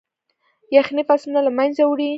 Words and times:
يخني 0.79 1.01
فصلونه 1.09 1.39
له 1.45 1.51
منځه 1.57 1.83
وړي. 1.87 2.09